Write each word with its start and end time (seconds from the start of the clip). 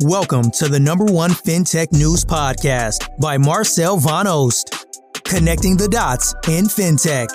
Welcome 0.00 0.50
to 0.58 0.68
the 0.68 0.78
number 0.78 1.06
one 1.06 1.30
FinTech 1.30 1.90
news 1.92 2.22
podcast 2.22 3.08
by 3.18 3.38
Marcel 3.38 3.96
Van 3.96 4.26
Oost, 4.26 4.84
connecting 5.24 5.78
the 5.78 5.88
dots 5.88 6.34
in 6.46 6.66
FinTech. 6.66 7.28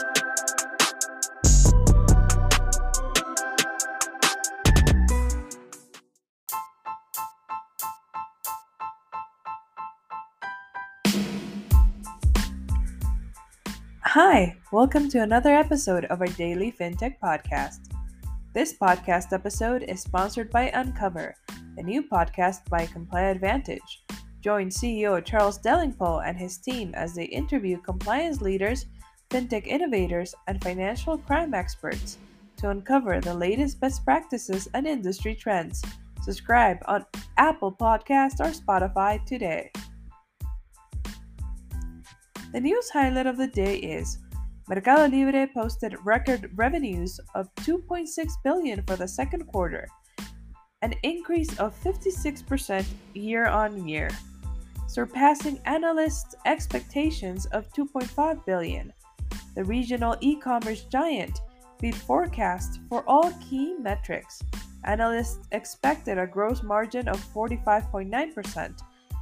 Hi, 14.02 14.56
welcome 14.72 15.10
to 15.10 15.22
another 15.22 15.56
episode 15.56 16.06
of 16.06 16.22
our 16.22 16.28
daily 16.28 16.72
FinTech 16.72 17.16
podcast. 17.20 17.80
This 18.52 18.74
podcast 18.74 19.32
episode 19.32 19.84
is 19.84 20.02
sponsored 20.02 20.50
by 20.50 20.72
Uncover 20.74 21.36
a 21.78 21.84
new 21.84 22.02
podcast 22.02 22.68
by 22.68 22.88
Comply 22.88 23.22
Advantage. 23.22 24.04
Join 24.42 24.70
CEO 24.70 25.24
Charles 25.24 25.60
Delingpole 25.60 26.28
and 26.28 26.36
his 26.36 26.58
team 26.58 26.92
as 26.96 27.14
they 27.14 27.26
interview 27.26 27.80
compliance 27.80 28.42
leaders, 28.42 28.88
fintech 29.30 29.68
innovators, 29.68 30.34
and 30.48 30.64
financial 30.64 31.16
crime 31.20 31.54
experts 31.54 32.18
to 32.58 32.72
uncover 32.72 33.22
the 33.22 33.34
latest 33.36 33.80
best 33.80 34.04
practices 34.04 34.68
and 34.74 34.88
industry 34.88 35.36
trends. 35.36 35.84
Subscribe 36.24 36.80
on 36.88 37.06
Apple 37.38 37.72
Podcast 37.72 38.40
or 38.40 38.50
Spotify 38.50 39.24
today. 39.26 39.72
The 42.52 42.60
news 42.60 42.90
highlight 42.90 43.28
of 43.28 43.38
the 43.38 43.48
day 43.48 43.78
is 43.78 44.18
Mercado 44.70 45.08
Libre 45.08 45.48
posted 45.48 45.96
record 46.06 46.52
revenues 46.54 47.20
of 47.34 47.50
2.6 47.56 48.30
billion 48.44 48.84
for 48.84 48.96
the 48.96 49.08
second 49.08 49.48
quarter, 49.48 49.88
an 50.84 50.94
increase 51.02 51.58
of 51.58 51.74
56% 51.84 52.86
year 53.16 53.48
on 53.48 53.88
year, 53.88 54.12
surpassing 54.86 55.60
analysts' 55.66 56.36
expectations 56.46 57.48
of 57.48 57.68
2.5 57.74 58.46
billion. 58.46 58.94
The 59.56 59.64
regional 59.64 60.16
e-commerce 60.22 60.84
giant 60.84 61.42
beat 61.82 61.96
forecasts 61.96 62.78
for 62.90 63.04
all 63.08 63.32
key 63.50 63.74
metrics. 63.74 64.40
Analysts 64.84 65.48
expected 65.52 66.20
a 66.20 66.28
gross 66.28 66.62
margin 66.62 67.08
of 67.08 67.18
45.9%, 67.34 68.80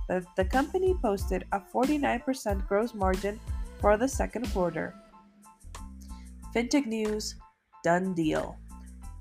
but 0.09 0.25
the 0.35 0.43
company 0.43 0.93
posted 1.01 1.45
a 1.53 1.61
49% 1.61 2.67
gross 2.67 2.93
margin 2.93 3.39
for 3.79 3.95
the 3.95 4.09
second 4.09 4.51
quarter. 4.51 4.93
FinTech 6.57 6.87
News 6.87 7.35
Done 7.83 8.15
Deal. 8.15 8.57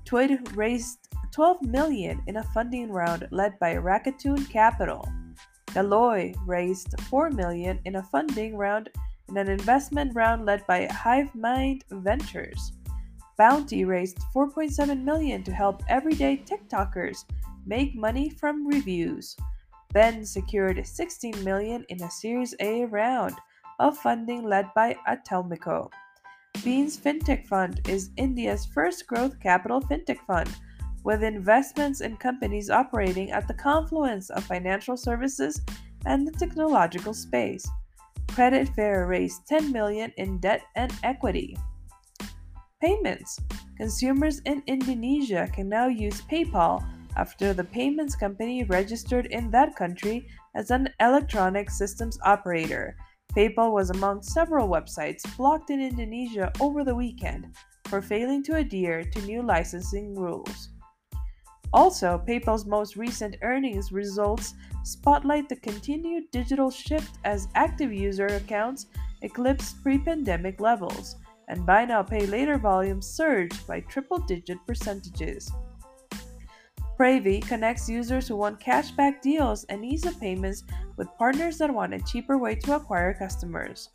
Twid 0.09 0.57
raised 0.57 1.07
12 1.31 1.61
million 1.61 2.19
in 2.25 2.37
a 2.37 2.43
funding 2.45 2.91
round 2.91 3.27
led 3.29 3.59
by 3.59 3.75
Rakuten 3.75 4.49
Capital. 4.49 5.07
Galoy 5.67 6.33
raised 6.47 6.99
4 7.01 7.29
million 7.29 7.79
in 7.85 7.97
a 7.97 8.01
funding 8.01 8.57
round 8.57 8.89
in 9.29 9.37
an 9.37 9.51
investment 9.51 10.15
round 10.15 10.47
led 10.47 10.65
by 10.65 10.87
HiveMind 10.87 11.83
Ventures. 11.91 12.71
Bounty 13.37 13.85
raised 13.85 14.17
4.7 14.35 15.03
million 15.03 15.43
to 15.43 15.53
help 15.53 15.83
everyday 15.89 16.37
TikTokers 16.37 17.23
make 17.67 17.93
money 17.93 18.31
from 18.31 18.65
reviews. 18.65 19.37
Ben 19.93 20.25
secured 20.25 20.87
16 20.87 21.43
million 21.43 21.85
in 21.89 22.01
a 22.01 22.09
Series 22.09 22.55
A 22.61 22.85
round 22.85 23.35
of 23.77 23.95
funding 23.95 24.41
led 24.41 24.65
by 24.73 24.95
Atomico. 25.07 25.91
Beams 26.63 26.97
Fintech 26.97 27.45
Fund 27.47 27.81
is 27.87 28.09
India's 28.17 28.65
first 28.65 29.07
growth 29.07 29.39
capital 29.39 29.81
fintech 29.81 30.19
fund 30.25 30.49
with 31.03 31.23
investments 31.23 32.01
in 32.01 32.17
companies 32.17 32.69
operating 32.69 33.31
at 33.31 33.47
the 33.47 33.53
confluence 33.53 34.29
of 34.29 34.43
financial 34.43 34.97
services 34.97 35.61
and 36.05 36.27
the 36.27 36.31
technological 36.31 37.13
space. 37.13 37.67
Credit 38.29 38.67
Fair 38.69 39.07
raised 39.07 39.47
10 39.47 39.71
million 39.71 40.11
in 40.17 40.39
debt 40.39 40.61
and 40.75 40.91
equity. 41.03 41.57
Payments. 42.81 43.39
Consumers 43.77 44.39
in 44.45 44.63
Indonesia 44.67 45.47
can 45.53 45.69
now 45.69 45.87
use 45.87 46.21
PayPal 46.23 46.83
after 47.15 47.53
the 47.53 47.63
payments 47.63 48.15
company 48.15 48.63
registered 48.63 49.27
in 49.27 49.49
that 49.51 49.75
country 49.75 50.27
as 50.55 50.71
an 50.71 50.89
electronic 50.99 51.69
systems 51.69 52.19
operator. 52.23 52.95
PayPal 53.37 53.71
was 53.71 53.91
among 53.91 54.23
several 54.23 54.67
websites 54.67 55.21
blocked 55.37 55.69
in 55.69 55.79
Indonesia 55.79 56.51
over 56.59 56.83
the 56.83 56.95
weekend 56.95 57.55
for 57.85 58.01
failing 58.01 58.41
to 58.41 58.55
adhere 58.55 59.03
to 59.03 59.21
new 59.21 59.43
licensing 59.43 60.15
rules. 60.15 60.69
Also, 61.71 62.19
PayPal's 62.27 62.65
most 62.65 62.95
recent 62.95 63.35
earnings 63.43 63.91
results 63.91 64.55
spotlight 64.81 65.49
the 65.49 65.55
continued 65.57 66.23
digital 66.31 66.71
shift 66.71 67.19
as 67.25 67.47
active 67.53 67.93
user 67.93 68.25
accounts 68.25 68.87
eclipse 69.21 69.75
pre 69.83 69.99
pandemic 69.99 70.59
levels, 70.59 71.17
and 71.47 71.63
buy 71.63 71.85
now 71.85 72.01
pay 72.01 72.25
later 72.25 72.57
volumes 72.57 73.05
surged 73.05 73.67
by 73.67 73.81
triple 73.81 74.17
digit 74.17 74.57
percentages. 74.65 75.51
Pravy 76.97 77.47
connects 77.47 77.87
users 77.87 78.27
who 78.27 78.35
want 78.35 78.59
cashback 78.59 79.21
deals 79.21 79.63
and 79.65 79.85
ease 79.85 80.07
of 80.07 80.19
payments 80.19 80.63
with 80.95 81.15
partners 81.19 81.59
that 81.59 81.71
want 81.71 81.93
a 81.93 81.99
cheaper 81.99 82.39
way 82.39 82.55
to 82.55 82.75
acquire 82.75 83.13
customers. 83.13 83.89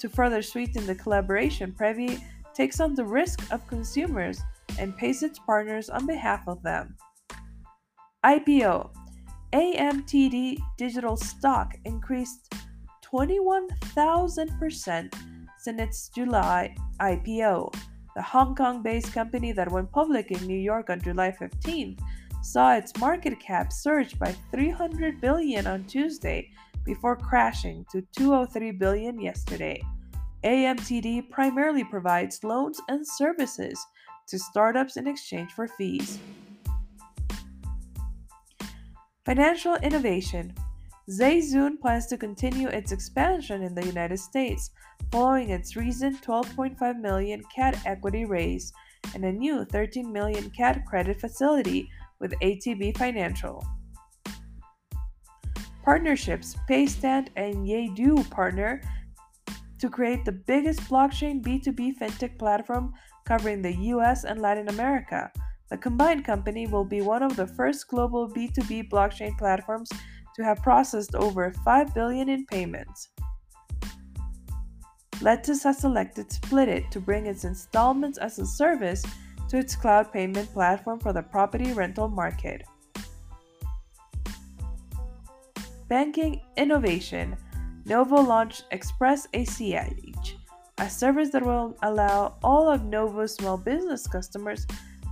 To 0.00 0.08
further 0.08 0.42
sweeten 0.42 0.84
the 0.84 0.96
collaboration, 0.96 1.72
Pravy 1.78 2.20
takes 2.52 2.80
on 2.80 2.96
the 2.96 3.04
risk 3.04 3.40
of 3.52 3.64
consumers 3.68 4.40
and 4.80 4.96
pays 4.96 5.22
its 5.22 5.38
partners 5.38 5.90
on 5.90 6.06
behalf 6.06 6.48
of 6.48 6.60
them. 6.64 6.96
IPO 8.24 8.90
AMTD 9.52 10.58
digital 10.76 11.16
stock 11.16 11.76
increased 11.84 12.52
21,000% 13.04 15.14
since 15.58 15.80
its 15.80 16.08
July 16.08 16.74
IPO. 17.00 17.72
The 18.16 18.22
Hong 18.22 18.56
Kong 18.56 18.82
based 18.82 19.12
company 19.12 19.52
that 19.52 19.70
went 19.70 19.92
public 19.92 20.32
in 20.32 20.44
New 20.46 20.58
York 20.58 20.90
on 20.90 21.00
July 21.00 21.30
15th 21.30 22.00
saw 22.42 22.74
its 22.74 22.96
market 22.98 23.38
cap 23.40 23.72
surge 23.72 24.18
by 24.18 24.34
300 24.50 25.20
billion 25.20 25.66
on 25.66 25.84
Tuesday 25.84 26.50
before 26.84 27.16
crashing 27.16 27.84
to 27.92 28.02
203 28.16 28.72
billion 28.72 29.20
yesterday. 29.20 29.82
AMTD 30.44 31.30
primarily 31.30 31.84
provides 31.84 32.42
loans 32.42 32.80
and 32.88 33.06
services 33.06 33.78
to 34.26 34.38
startups 34.38 34.96
in 34.96 35.06
exchange 35.06 35.52
for 35.52 35.68
fees. 35.68 36.18
Financial 39.26 39.76
innovation. 39.76 40.54
Zayzoon 41.10 41.78
plans 41.80 42.06
to 42.06 42.16
continue 42.16 42.68
its 42.68 42.92
expansion 42.92 43.62
in 43.62 43.74
the 43.74 43.84
United 43.84 44.18
States 44.18 44.70
following 45.10 45.50
its 45.50 45.76
recent 45.76 46.22
12.5 46.22 47.00
million 47.00 47.42
CAD 47.54 47.78
equity 47.84 48.24
raise 48.24 48.72
and 49.14 49.24
a 49.24 49.32
new 49.32 49.64
13 49.64 50.10
million 50.12 50.50
CAD 50.50 50.84
credit 50.86 51.20
facility 51.20 51.90
with 52.20 52.32
ATB 52.40 52.96
Financial. 52.96 53.64
Partnerships 55.82 56.56
Paystand 56.68 57.28
and 57.36 57.66
Yaydoo 57.66 58.30
partner 58.30 58.82
to 59.78 59.88
create 59.88 60.24
the 60.24 60.32
biggest 60.32 60.80
blockchain 60.82 61.42
B2B 61.42 61.98
fintech 61.98 62.38
platform 62.38 62.92
covering 63.26 63.62
the 63.62 63.74
US 63.94 64.24
and 64.24 64.40
Latin 64.40 64.68
America. 64.68 65.32
The 65.70 65.78
combined 65.78 66.24
company 66.24 66.66
will 66.66 66.84
be 66.84 67.00
one 67.00 67.22
of 67.22 67.36
the 67.36 67.46
first 67.46 67.88
global 67.88 68.28
B2B 68.28 68.90
blockchain 68.90 69.38
platforms 69.38 69.90
to 70.36 70.44
have 70.44 70.62
processed 70.62 71.14
over 71.14 71.52
5 71.64 71.94
billion 71.94 72.28
in 72.28 72.44
payments. 72.46 73.08
Letus 75.20 75.62
has 75.64 75.78
selected 75.78 76.28
Splitit 76.28 76.90
to 76.90 77.00
bring 77.00 77.26
its 77.26 77.44
installments 77.44 78.18
as 78.18 78.38
a 78.38 78.46
service 78.46 79.04
to 79.50 79.58
its 79.58 79.74
cloud 79.74 80.12
payment 80.12 80.52
platform 80.52 81.00
for 81.00 81.12
the 81.12 81.22
property 81.22 81.72
rental 81.72 82.08
market. 82.08 82.62
Banking 85.88 86.40
innovation. 86.56 87.36
Novo 87.84 88.20
launched 88.20 88.66
Express 88.70 89.26
ACH, 89.34 90.36
a 90.78 90.88
service 90.88 91.30
that 91.30 91.44
will 91.44 91.76
allow 91.82 92.36
all 92.44 92.70
of 92.70 92.84
Novo's 92.84 93.34
small 93.34 93.56
business 93.56 94.06
customers 94.06 94.66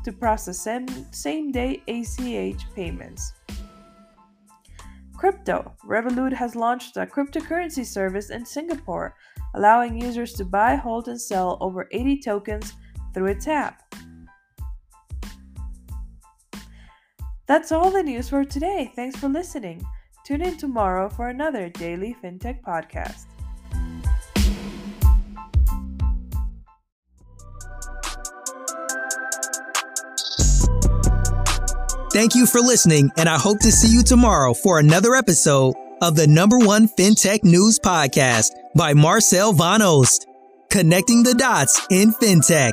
to 0.05 0.13
process 0.13 0.61
same 1.11 1.51
day 1.51 1.83
ACH 1.89 2.63
payments. 2.77 3.33
Crypto 5.17 5.75
Revolut 5.85 6.33
has 6.33 6.55
launched 6.55 6.97
a 6.97 7.05
cryptocurrency 7.05 7.85
service 7.85 8.31
in 8.31 8.47
Singapore, 8.47 9.17
allowing 9.57 10.01
users 10.01 10.33
to 10.35 10.45
buy, 10.45 10.77
hold, 10.77 11.09
and 11.09 11.21
sell 11.21 11.59
over 11.61 11.89
80 11.91 12.21
tokens 12.21 12.75
through 13.13 13.27
its 13.27 13.49
app. 13.49 13.83
That's 17.49 17.73
all 17.73 17.91
the 17.91 18.03
news 18.03 18.29
for 18.29 18.45
today. 18.45 18.93
Thanks 18.95 19.19
for 19.19 19.27
listening. 19.27 19.83
Tune 20.23 20.43
in 20.43 20.59
tomorrow 20.59 21.09
for 21.09 21.29
another 21.29 21.71
daily 21.71 22.15
FinTech 22.23 22.61
podcast. 22.61 23.25
Thank 32.13 32.35
you 32.35 32.47
for 32.47 32.61
listening, 32.61 33.11
and 33.17 33.29
I 33.29 33.39
hope 33.39 33.61
to 33.61 33.73
see 33.73 33.89
you 33.89 34.03
tomorrow 34.03 34.53
for 34.53 34.79
another 34.79 35.15
episode 35.15 35.75
of 36.03 36.17
the 36.17 36.27
number 36.27 36.59
one 36.59 36.89
FinTech 36.89 37.45
News 37.45 37.79
Podcast 37.79 38.51
by 38.77 38.93
Marcel 38.93 39.55
Van 39.55 39.81
Oost, 39.81 40.27
connecting 40.69 41.23
the 41.23 41.35
dots 41.35 41.81
in 41.91 42.13
FinTech. 42.13 42.73